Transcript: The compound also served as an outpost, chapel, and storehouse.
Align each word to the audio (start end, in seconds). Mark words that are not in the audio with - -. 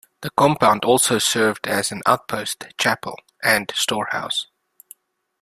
The 0.21 0.31
compound 0.31 0.83
also 0.83 1.19
served 1.19 1.67
as 1.67 1.91
an 1.91 2.01
outpost, 2.07 2.65
chapel, 2.79 3.19
and 3.43 3.71
storehouse. 3.75 4.47